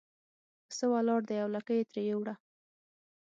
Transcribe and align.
پسه 0.67 0.85
ولاړ 0.91 1.21
دی 1.29 1.37
او 1.43 1.49
لکۍ 1.55 1.73
یې 1.79 1.85
ترې 1.89 2.01
یووړه. 2.09 2.35